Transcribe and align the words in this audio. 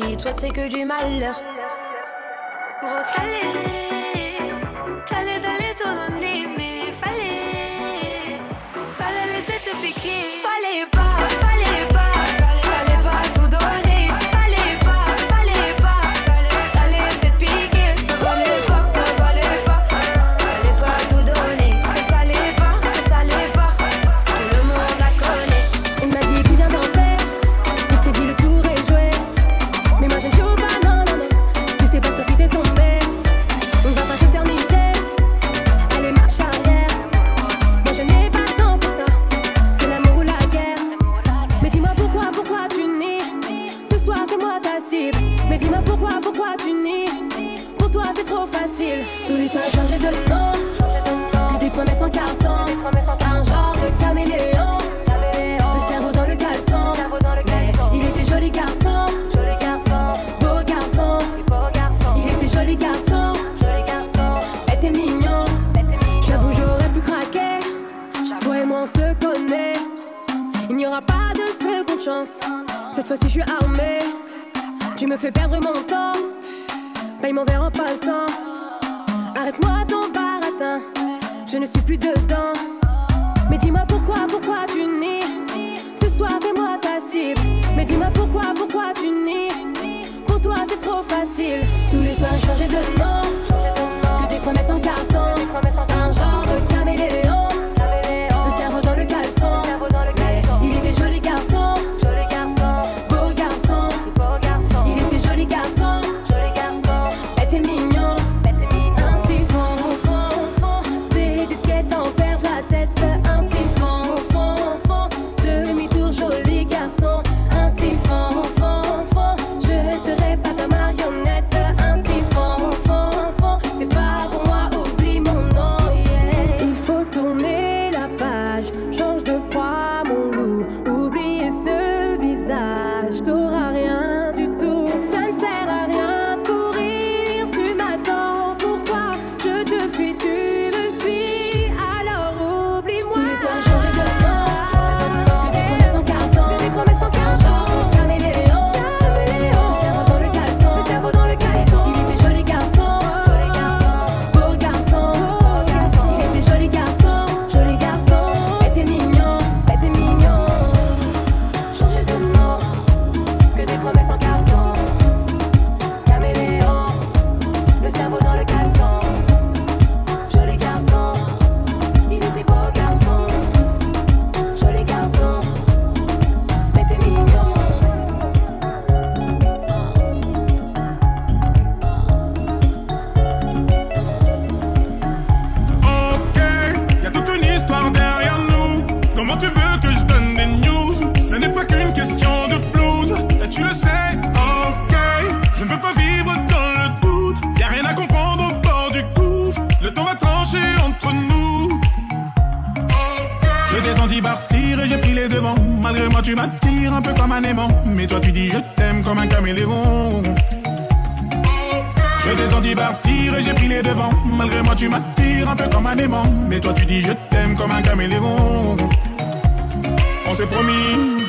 Toi, 0.00 0.32
t'es 0.32 0.48
que 0.48 0.68
du 0.68 0.84
malheur. 0.84 1.49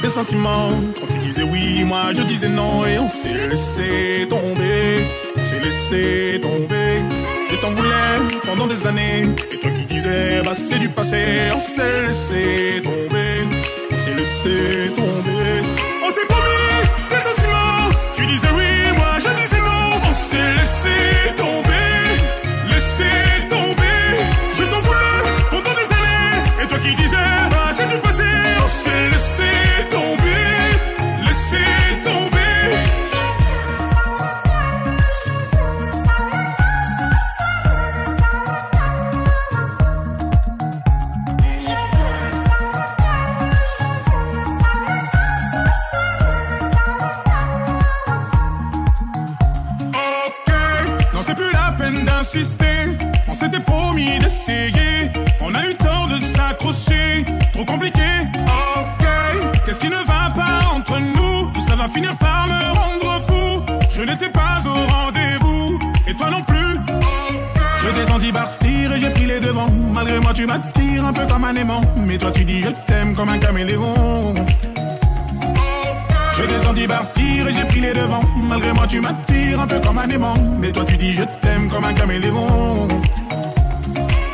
des 0.02 0.10
sentiments. 0.10 0.72
Quand 1.00 1.08
tu 1.08 1.20
disais 1.20 1.44
oui, 1.44 1.84
moi 1.84 2.12
je 2.14 2.22
disais 2.24 2.50
non 2.50 2.86
et 2.86 2.98
on 3.00 3.08
s'est 3.08 3.48
laissé 3.48 4.28
tomber. 4.30 5.08
On 5.36 5.44
s'est 5.44 5.60
laissé 5.60 6.40
tomber. 6.42 7.02
Je 7.50 7.56
t'en 7.58 7.72
voulais 7.72 8.40
pendant 8.46 8.68
des 8.68 8.88
années. 8.88 9.28
Et 9.52 9.58
toi 9.58 9.72
qui 9.72 9.86
disais, 9.86 10.42
bah 10.44 10.54
c'est 10.54 10.80
du 10.80 10.90
passé, 10.90 11.50
on 11.54 11.60
s'est 11.60 12.08
laissé 12.08 12.82
tomber. 12.84 13.34
On 13.92 13.96
s'est 13.96 14.16
laissé 14.16 14.92
tomber. 14.96 15.31
Mais 71.54 72.18
toi, 72.18 72.32
tu 72.32 72.46
dis 72.46 72.62
je 72.62 72.70
t'aime 72.88 73.14
comme 73.14 73.28
un 73.28 73.38
caméléon. 73.38 73.94
Je 76.34 76.44
t'ai 76.44 76.64
senti 76.64 76.88
partir 76.88 77.48
et 77.50 77.54
j'ai 77.54 77.66
pris 77.66 77.82
les 77.82 77.94
devants. 77.94 78.24
Malgré 78.48 78.72
moi, 78.72 78.88
tu 78.88 79.02
m'attires 79.02 79.60
un 79.60 79.68
peu 79.68 79.80
comme 79.80 79.98
un 79.98 80.10
aimant. 80.10 80.34
Mais 80.60 80.72
toi, 80.72 80.86
tu 80.86 80.96
dis 80.96 81.14
je 81.14 81.24
t'aime 81.42 81.68
comme 81.70 81.84
un 81.84 81.94
caméléon. 81.94 82.88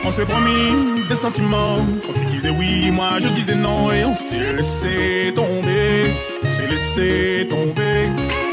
On 0.05 0.11
s'est 0.11 0.25
promis 0.25 1.07
des 1.09 1.15
sentiments. 1.15 1.79
Quand 2.05 2.13
tu 2.13 2.25
disais 2.27 2.51
oui, 2.51 2.91
moi 2.91 3.17
je 3.19 3.29
disais 3.29 3.55
non. 3.55 3.91
Et 3.91 4.05
on 4.05 4.13
s'est 4.13 4.53
laissé 4.53 5.33
tomber. 5.35 6.13
On 6.45 6.51
s'est 6.51 6.67
laissé 6.67 7.47
tomber. 7.49 8.09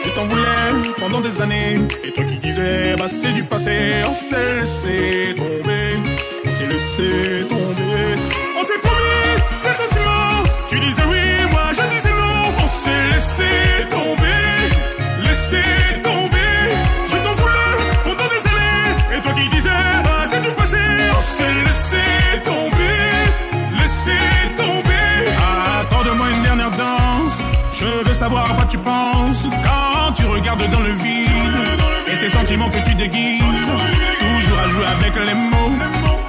Je 0.06 0.10
t'en 0.10 0.24
voulais 0.24 0.90
pendant 0.98 1.20
des 1.20 1.42
années. 1.42 1.80
Et 2.02 2.12
toi 2.12 2.24
qui 2.24 2.38
disais, 2.38 2.94
bah 2.96 3.08
c'est 3.08 3.32
du 3.32 3.44
passé. 3.44 4.02
On 4.08 4.12
s'est 4.14 4.60
laissé 4.60 5.34
tomber. 5.36 5.98
On 6.46 6.50
s'est 6.50 6.66
laissé 6.66 7.46
tomber. 7.46 8.43
Laissé 13.34 13.88
tomber. 13.90 14.42
Laissé 15.22 15.62
tomber. 16.02 16.54
Je 17.08 17.16
t'en 17.16 17.34
voulais 17.34 17.76
pendant 18.04 18.28
des 18.28 18.42
années. 18.48 19.16
Et 19.16 19.20
toi 19.20 19.32
qui 19.32 19.48
disais, 19.48 19.68
bah 20.04 20.24
c'est 20.26 20.40
du 20.40 20.48
passé. 20.50 20.76
On 21.16 21.20
s'est 21.20 21.54
laissé 21.66 22.04
tomber. 22.44 23.00
Laissé 23.78 24.16
tomber. 24.56 25.32
Accorde-moi 25.80 26.30
une 26.30 26.42
dernière 26.42 26.70
danse. 26.70 27.42
Je 27.72 27.86
veux 28.06 28.14
savoir 28.14 28.50
à 28.50 28.54
quoi 28.54 28.66
tu 28.68 28.78
penses 28.78 29.46
quand 29.62 30.12
tu 30.12 30.26
regardes 30.26 30.70
dans 30.70 30.80
le 30.80 30.92
vide. 30.92 31.28
Et 32.10 32.16
ces 32.16 32.30
sentiments 32.30 32.70
que 32.70 32.84
tu 32.88 32.94
déguises. 32.94 33.40
Toujours 33.40 34.58
à 34.64 34.68
jouer 34.68 34.86
avec 34.86 35.14
les 35.16 35.34
mots. 35.34 35.72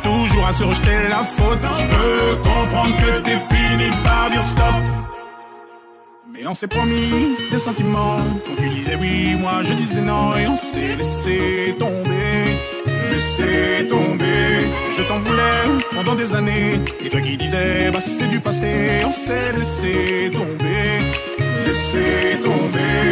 Toujours 0.04 0.48
à 0.48 0.52
se 0.52 0.64
rejeter 0.64 0.96
la 1.10 1.24
faute. 1.24 1.60
Je 1.78 1.86
peux 1.86 2.36
comprendre 2.38 2.96
que 2.98 3.20
t'es 3.22 3.40
fini 3.50 3.92
par 4.04 4.30
dire 4.32 4.44
stop. 4.44 5.15
Mais 6.46 6.52
on 6.52 6.54
s'est 6.54 6.68
promis 6.68 7.36
des 7.52 7.58
sentiments. 7.58 8.20
Quand 8.46 8.56
tu 8.56 8.70
disais 8.70 8.96
oui, 9.02 9.36
moi 9.36 9.64
je 9.64 9.74
disais 9.74 10.02
non. 10.02 10.38
Et 10.38 10.46
on 10.46 10.56
s'est 10.56 10.96
laissé 10.96 11.76
tomber. 11.80 12.60
Laissé 13.10 13.88
tomber. 13.90 14.70
Je 14.96 15.02
t'en 15.08 15.18
voulais 15.22 15.64
pendant 15.96 16.14
des 16.14 16.36
années. 16.36 16.80
Et 17.04 17.10
toi 17.10 17.20
qui 17.22 17.36
disais, 17.36 17.90
bah 17.92 18.00
c'est 18.00 18.28
du 18.28 18.40
passé. 18.40 19.00
On 19.04 19.12
s'est 19.12 19.54
laissé 19.58 20.30
tomber. 20.32 20.86
Laissé 21.66 22.38
tomber. 22.44 23.06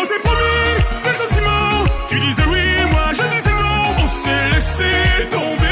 On 0.00 0.04
s'est 0.04 0.22
promis 0.24 0.74
des 1.04 1.16
sentiments. 1.22 1.84
Tu 2.08 2.18
disais 2.18 2.46
oui, 2.50 2.90
moi 2.90 3.06
je 3.12 3.22
disais 3.36 3.50
non. 3.50 4.02
On 4.02 4.06
s'est 4.08 4.48
laissé 4.48 4.90
tomber. 5.30 5.69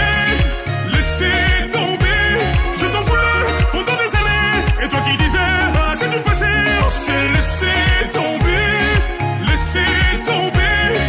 S'est 7.08 7.28
laissé 7.32 7.66
tomber. 8.12 8.68
Laissé 9.48 9.82
tomber. 10.26 11.06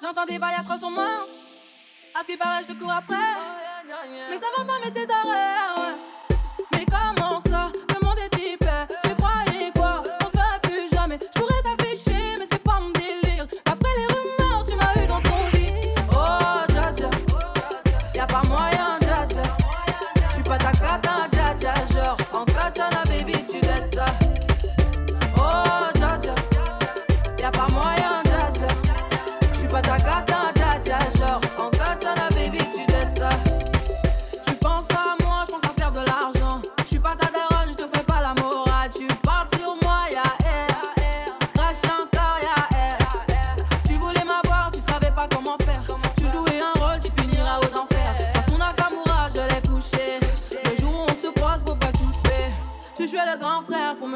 J'entends 0.00 0.26
des 0.26 0.38
bails 0.38 0.54
atroces 0.60 0.78
sur 0.78 0.90
moi. 0.90 1.26
À 2.14 2.20
ce 2.20 2.26
qui 2.26 2.36
paraît, 2.36 2.62
je 2.62 2.72
te 2.72 2.78
cours 2.78 2.92
après. 2.92 3.16
Mais 4.30 4.38
ça 4.38 4.46
va 4.56 4.64
pas, 4.64 4.78
mais 4.84 4.90
t'es 4.90 5.06
d'arrêt. 5.06 5.30
ouais. 5.78 6.13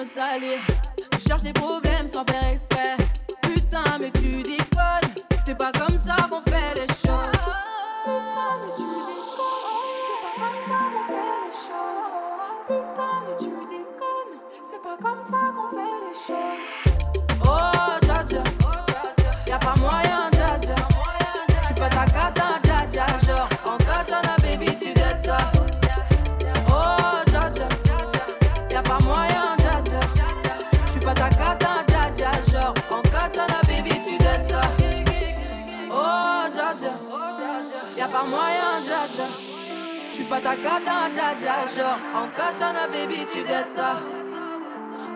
Salir. 0.09 0.59
Tu 1.13 1.29
cherches 1.29 1.43
des 1.43 1.53
problèmes 1.53 2.07
sans 2.07 2.25
faire 2.25 2.45
exprès. 2.51 2.68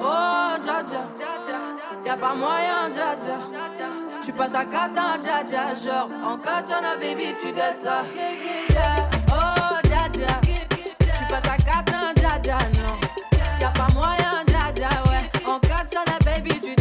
Oh, 0.01 0.59
dja 0.63 0.83
dja. 0.83 1.03
Y'a 2.05 2.17
pas 2.17 2.35
moyen, 2.35 2.89
dja 2.91 3.17
dja. 3.17 3.39
J'suis 4.21 4.33
pas 4.33 4.49
ta 4.49 4.65
cata, 4.65 5.19
dja 5.21 5.43
dja. 5.45 5.75
Genre, 5.75 6.09
en 6.25 6.37
baby, 6.99 7.35
tu 7.41 7.53
dettes 7.53 7.81
ça. 7.83 8.05
Oh, 9.29 9.77
dja 9.85 10.09
dja. 10.13 10.41
J'suis 11.01 11.27
pas 11.29 11.41
ta 11.41 11.57
cata, 11.57 12.13
dja 12.15 12.39
dja, 12.43 12.59
non. 12.75 12.99
Y'a 13.61 13.69
pas 13.69 13.93
moyen, 13.95 14.45
dja 14.47 14.73
dja, 14.75 14.89
ouais. 15.11 15.31
En 15.47 15.59
katana, 15.59 16.19
baby, 16.25 16.61
tu 16.61 16.75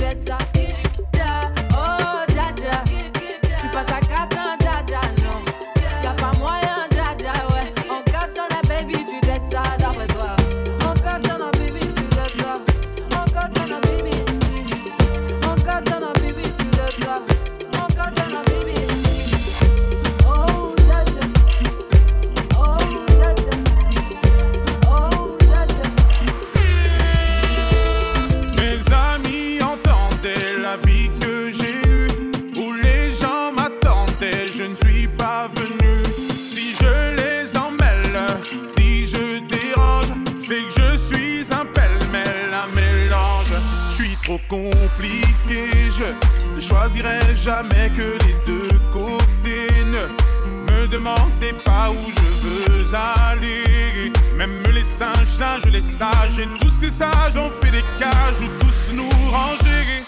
Je 46.83 46.87
choisirai 46.87 47.19
jamais 47.35 47.91
que 47.95 48.17
les 48.25 48.35
deux 48.45 48.79
côtés. 48.91 49.67
Ne 49.85 50.71
me 50.71 50.87
demandez 50.87 51.53
pas 51.63 51.91
où 51.91 52.09
je 52.09 52.71
veux 52.71 52.95
aller. 52.95 54.11
Même 54.35 54.63
les 54.73 54.83
singes, 54.83 55.27
singes, 55.27 55.65
les 55.65 55.81
sages, 55.81 56.39
et 56.39 56.47
tous 56.59 56.71
ces 56.71 56.89
sages 56.89 57.37
ont 57.37 57.51
fait 57.51 57.71
des 57.71 57.83
cages 57.99 58.41
où 58.41 58.47
tous 58.59 58.93
nous 58.93 59.09
ranger. 59.29 60.03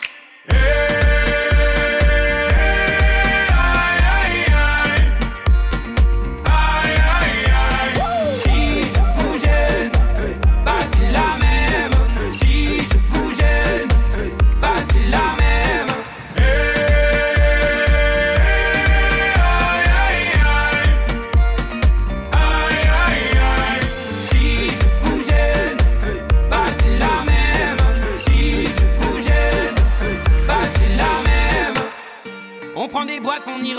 Eh, 0.49 1.52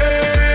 yeah. 0.00 0.49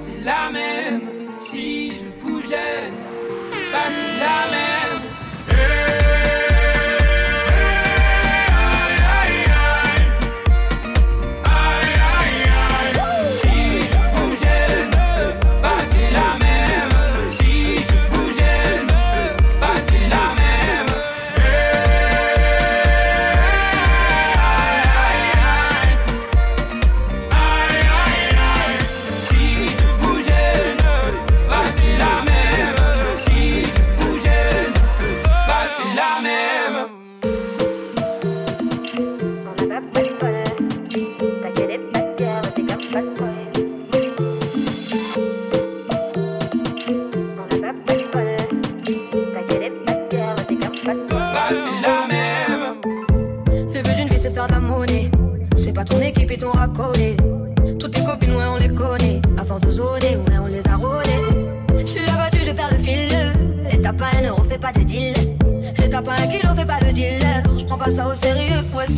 c'est 0.00 0.20
la 0.24 0.50
même. 0.50 1.02
Si 1.40 1.92
je 1.92 2.06
vous 2.20 2.40
gêne, 2.40 2.94
bah 3.72 3.88
c'est 3.90 4.18
la 4.24 4.50
même. 4.50 4.59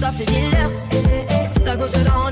ça 0.02 0.10
fait 0.10 0.24
dealer. 0.24 0.68
Eh, 0.90 0.96
eh, 0.96 1.26
eh, 1.30 1.60
ta 1.60 1.76
gauche 1.76 1.92
dans 2.04 2.28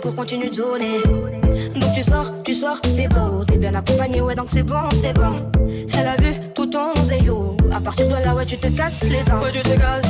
du 0.00 0.12
continue 0.12 0.50
de 0.50 0.56
donner. 0.56 0.98
Donc 1.74 1.92
tu 1.94 2.02
sors, 2.02 2.32
tu 2.44 2.54
sors, 2.54 2.80
t'es 2.80 3.08
beau, 3.08 3.44
t'es 3.44 3.56
bien 3.56 3.74
accompagné, 3.74 4.20
ouais, 4.20 4.34
donc 4.34 4.46
c'est 4.48 4.62
bon, 4.62 4.88
c'est 5.00 5.12
bon. 5.12 5.50
Elle 5.94 6.06
a 6.06 6.16
vu 6.16 6.34
tout 6.54 6.66
ton 6.66 6.94
zéyo. 7.04 7.56
À 7.72 7.80
partir 7.80 8.06
de 8.08 8.14
là, 8.14 8.34
ouais, 8.34 8.46
tu 8.46 8.56
te 8.56 8.68
casses 8.68 9.02
les 9.02 9.22
dents. 9.24 9.40
Ouais, 9.42 9.50
tu 9.52 9.60
te 9.60 9.78
casses. 9.78 10.07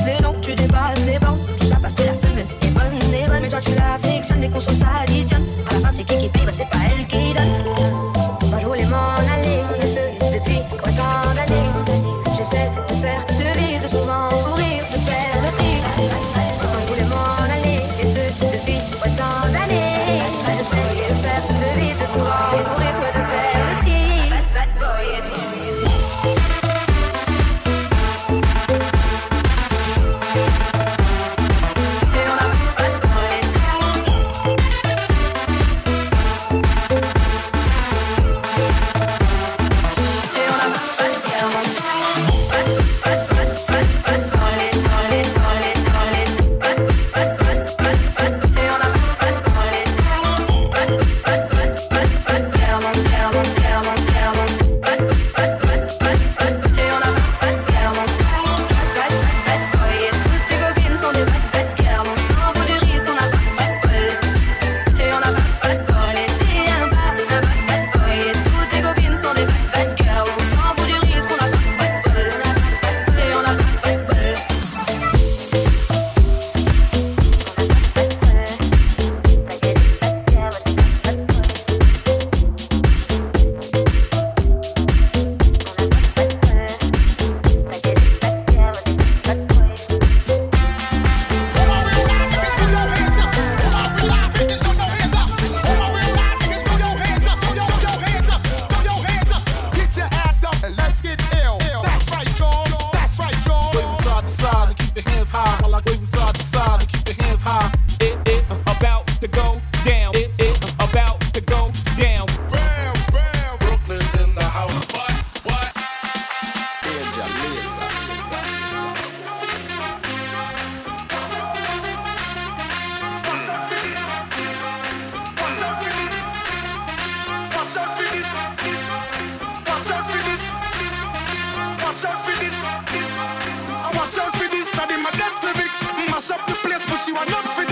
The 136.46 136.54
place, 136.54 136.84
but 136.86 136.98
she 136.98 137.12
want 137.12 137.30
not 137.30 137.67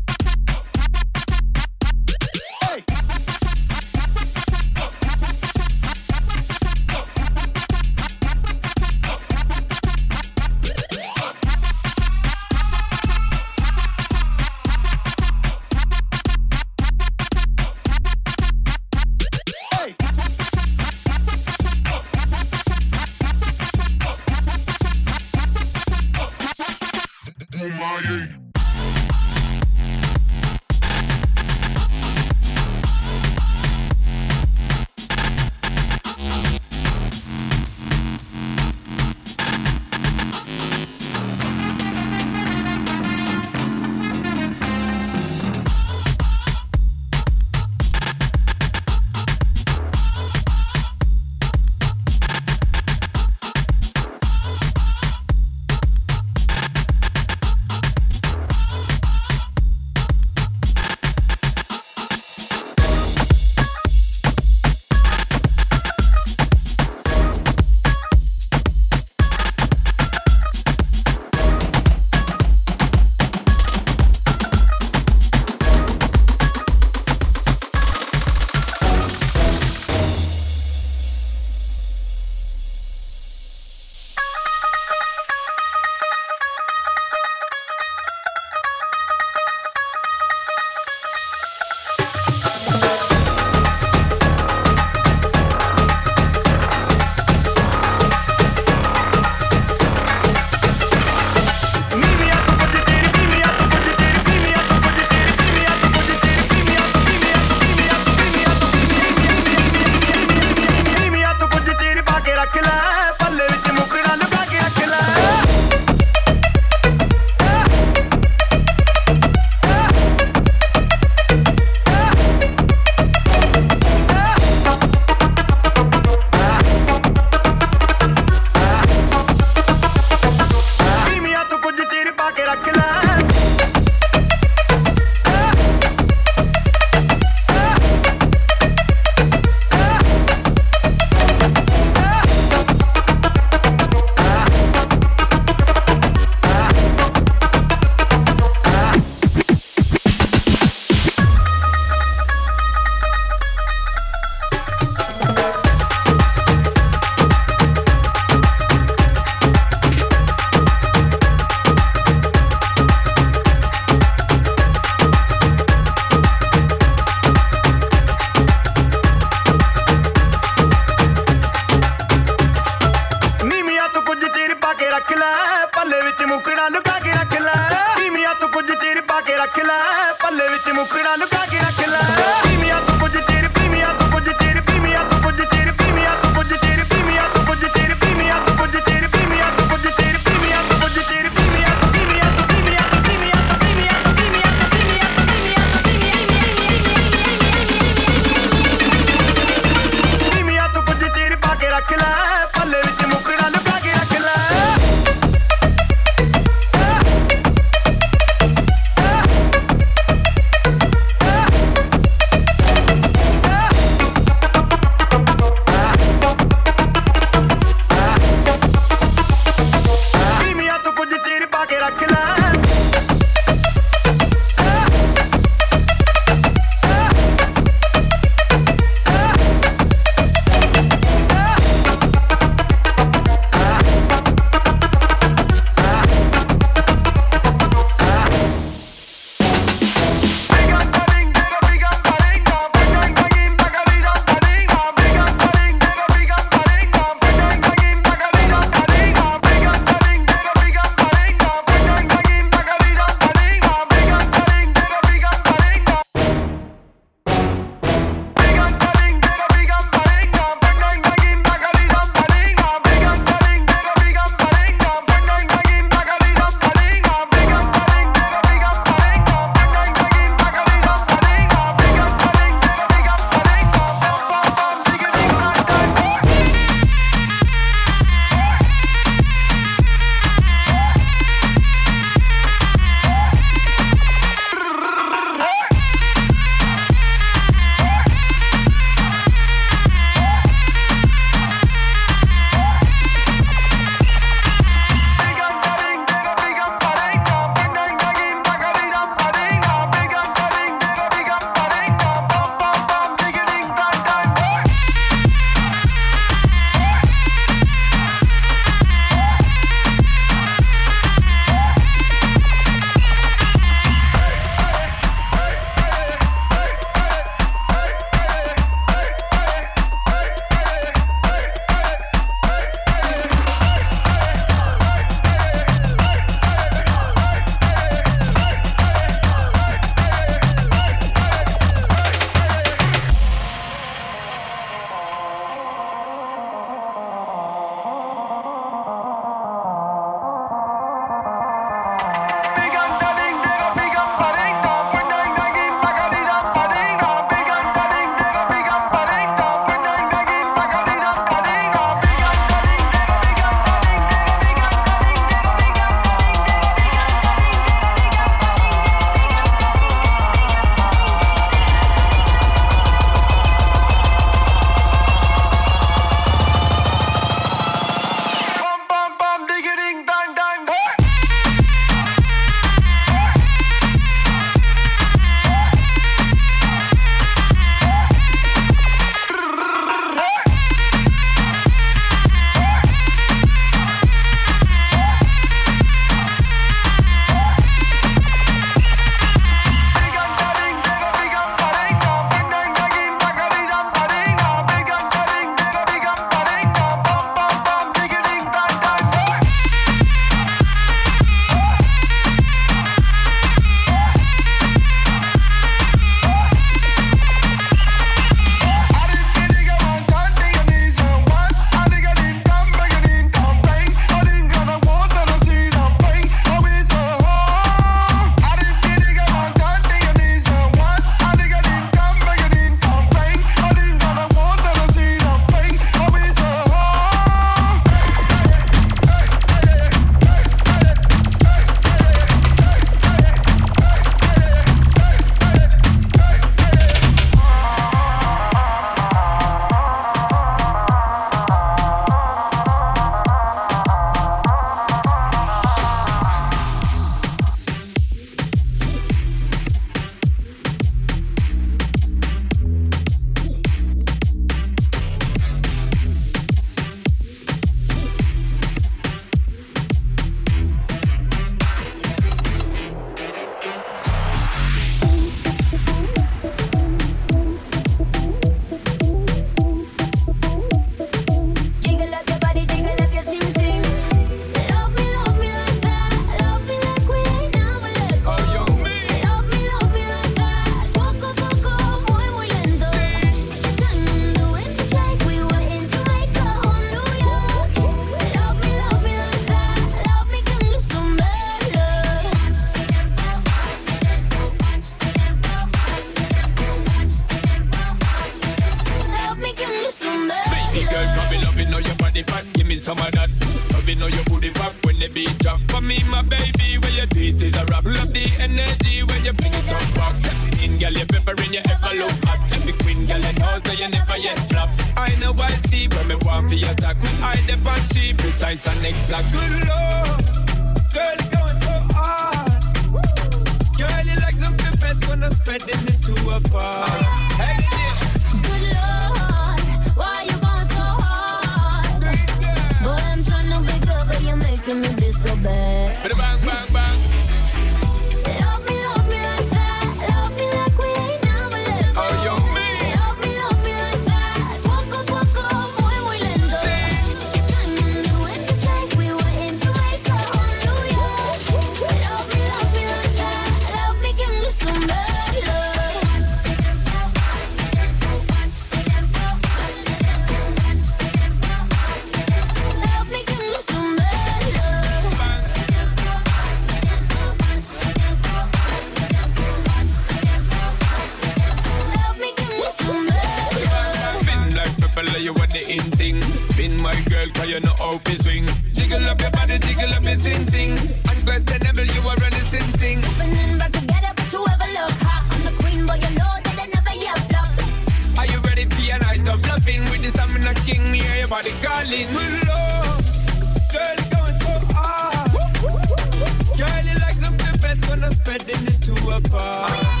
apart. 599.11 600.00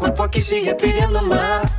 Cuerpo 0.00 0.22
aquí 0.22 0.40
sigue 0.40 0.74
pidiendo 0.74 1.20
más. 1.20 1.70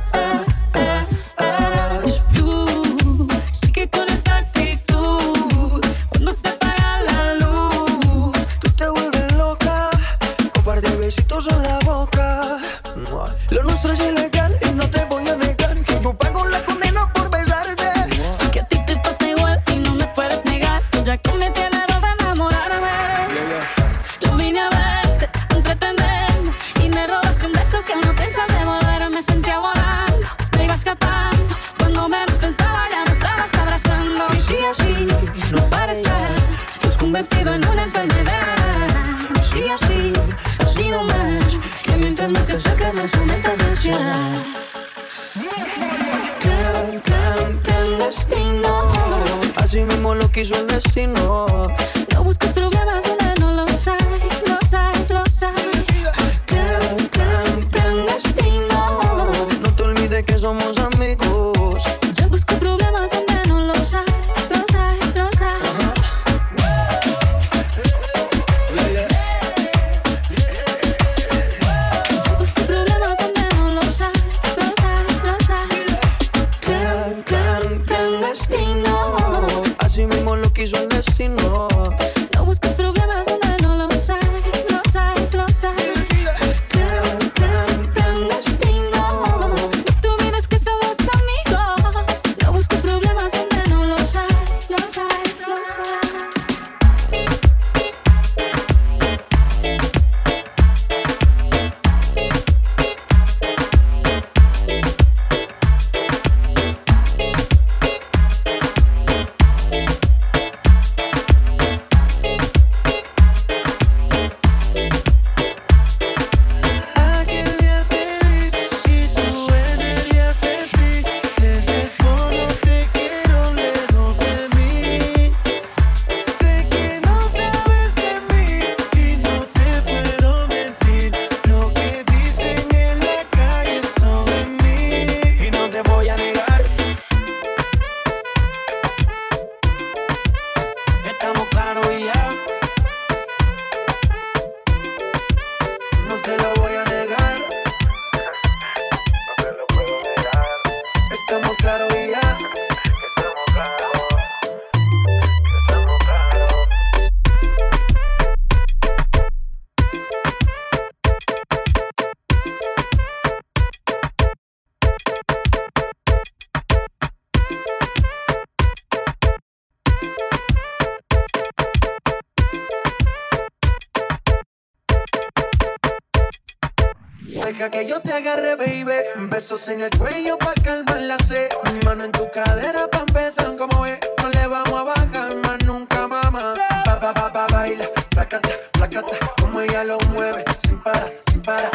yo 177.92 178.00
te 178.00 178.12
agarré, 178.12 178.56
baby. 178.56 179.28
Besos 179.28 179.68
en 179.68 179.82
el 179.82 179.90
cuello 179.90 180.38
pa' 180.38 180.54
calmar 180.64 181.00
la 181.02 181.18
sed. 181.18 181.48
Mi 181.72 181.78
mano 181.84 182.04
en 182.04 182.12
tu 182.12 182.26
cadera 182.30 182.88
pa' 182.88 183.04
empezar 183.06 183.54
como 183.56 183.84
es. 183.84 183.98
No 184.22 184.30
le 184.30 184.46
vamos 184.46 184.80
a 184.80 184.82
bajar 184.84 185.36
más 185.36 185.62
nunca, 185.66 186.08
mamá. 186.08 186.54
Pa, 186.86 186.98
pa, 186.98 187.12
pa, 187.12 187.30
pa, 187.30 187.46
baila, 187.52 187.86
placata, 188.10 188.48
placata. 188.72 189.16
Como 189.40 189.60
ella 189.60 189.84
lo 189.84 189.98
mueve, 190.14 190.42
sin 190.66 190.82
para, 190.82 191.10
sin 191.30 191.42
para. 191.42 191.70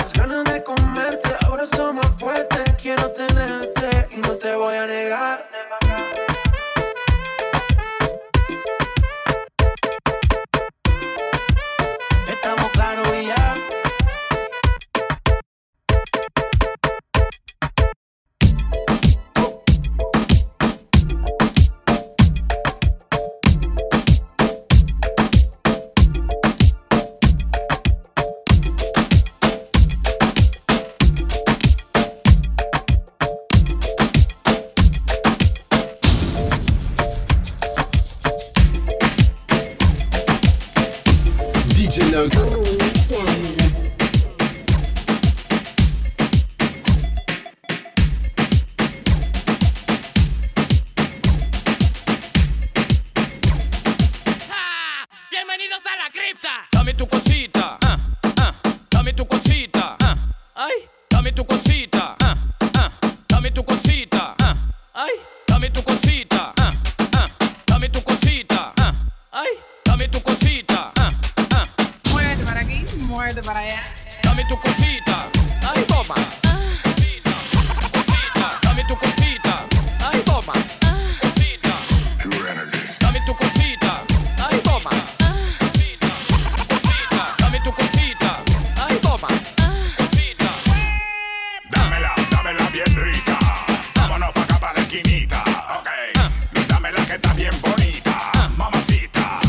esquinita. 94.88 95.44
Ok, 95.80 95.90
uh. 96.16 96.68
dámela 96.68 97.06
que 97.06 97.14
está 97.14 97.34
bien 97.34 97.54
bonita. 97.62 98.32
Uh. 98.36 98.58
Mamacita, 98.58 99.40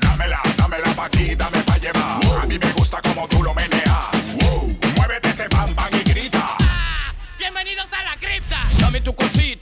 dámela, 0.00 0.40
dámela 0.56 0.94
pa' 0.94 1.06
aquí, 1.06 1.34
dame 1.34 1.60
pa' 1.62 1.78
llevar. 1.78 2.42
A 2.42 2.46
mí 2.46 2.58
me 2.58 2.72
gusta 2.72 3.00
como 3.02 3.26
tú 3.28 3.42
lo 3.42 3.52
meneas. 3.54 4.36
Muévete 4.96 5.30
ese 5.30 5.48
pan, 5.48 5.74
pan 5.74 5.90
y 5.92 6.02
grita. 6.10 6.56
Bienvenidos 7.38 7.88
a 7.92 8.02
la 8.04 8.16
cripta. 8.16 8.58
Dame 8.78 9.00
tu 9.00 9.12
cosita 9.14 9.57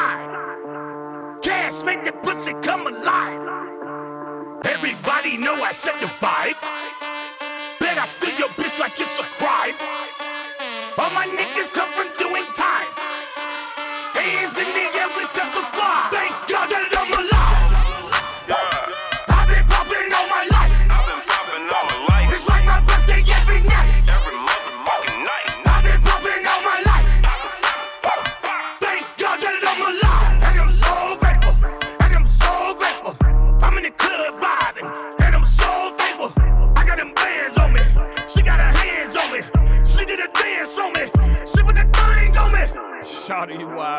side. 0.00 1.40
Cash 1.42 1.82
make 1.84 2.02
that 2.04 2.22
pussy 2.22 2.54
come 2.62 2.86
alive. 2.86 3.42
Everybody 4.74 5.36
know 5.36 5.56
I 5.70 5.72
set 5.72 5.96
the 6.00 6.10
vibe. 6.24 6.58
Bet 7.80 7.96
I 7.98 8.06
steal 8.06 8.36
your 8.38 8.52
bitch 8.58 8.76
like 8.78 8.96
it's 9.04 9.18
a 9.24 9.26
crime. 9.38 9.76
All 11.00 11.12
my 11.20 11.26
niggas 11.38 11.70
come 11.78 11.90
from 11.96 12.09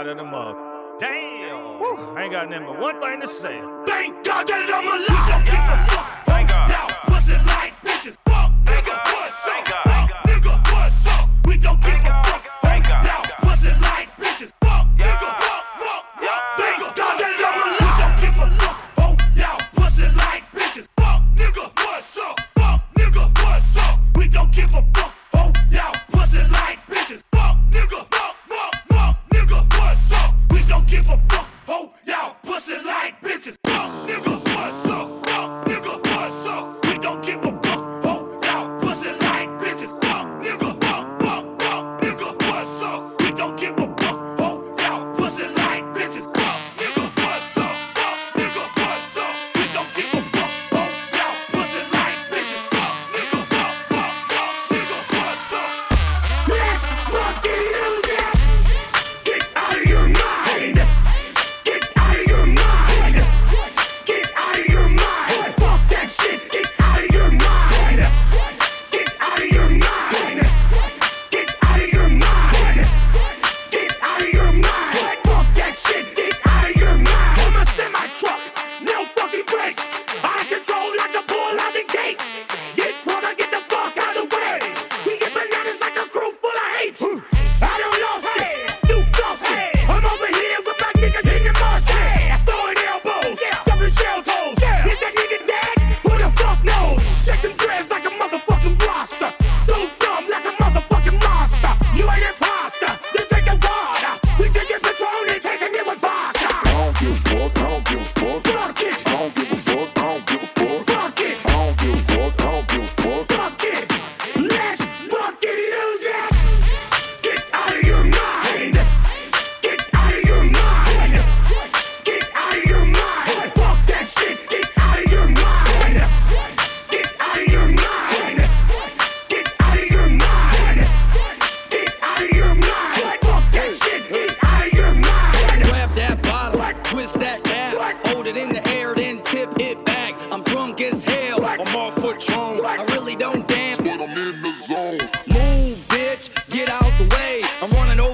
out 0.02 0.08
of 0.08 0.18
the 0.18 0.24
mug. 0.24 0.58
Damn! 1.00 1.78
Woo, 1.78 2.16
I 2.16 2.24
ain't 2.24 2.32
got 2.32 2.50
nothing 2.50 2.66
but 2.66 2.80
one 2.80 3.00
thing 3.00 3.22
to 3.22 3.28
say. 3.28 3.62
Thank 3.86 4.26
God 4.26 4.48
that 4.48 4.66
I'm 4.74 4.88
alive! 4.90 5.46
Thank 5.46 5.52
God! 5.52 6.26
Thank 6.26 6.50
God. 6.50 6.70
Now, 6.70 6.88
pussy 7.06 7.34
like 7.46 7.74
bitches. 7.86 8.18
Fuck 8.26 8.50
niggas, 8.66 8.98
what's 9.14 9.46
up? 9.46 9.71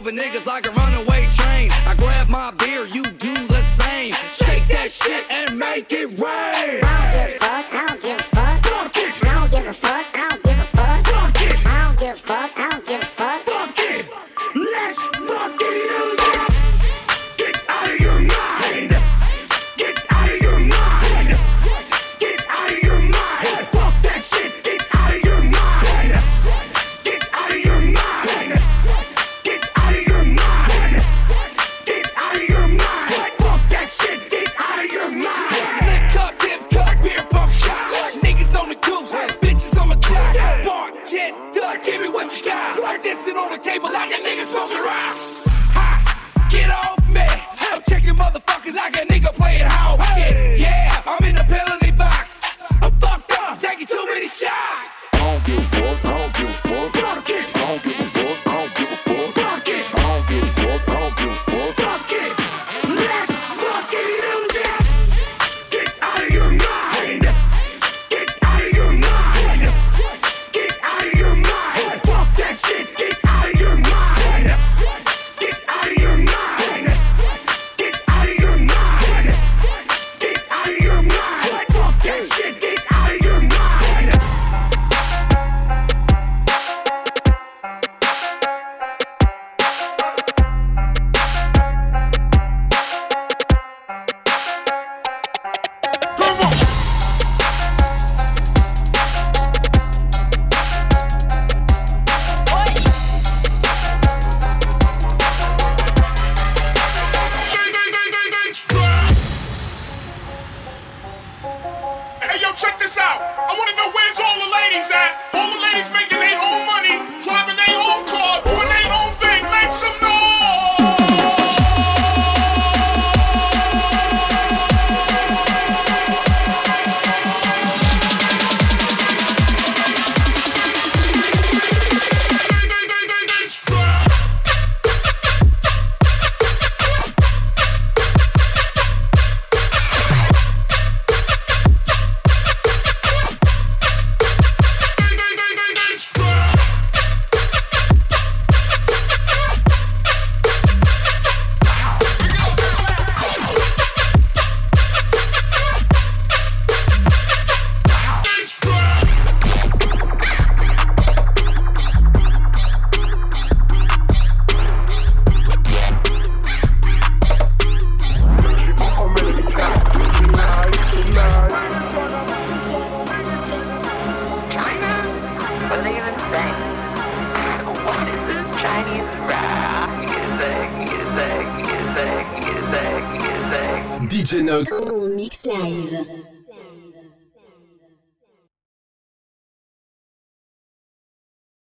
over 0.07 0.15
niggas 0.15 0.45
like 0.45 0.65
a 0.65 0.71
runaway 0.71 1.27
train. 1.31 1.69
I 1.85 1.95
grab 1.97 2.29
my 2.29 2.51
beer, 2.51 2.85
you 2.87 3.03
do 3.03 3.33
the 3.33 3.61
same. 3.79 4.11
Shake 4.11 4.67
that 4.69 4.91
shit 4.91 5.29
and 5.31 5.57
make 5.57 5.91
it 5.91 6.17
rain. 6.19 6.76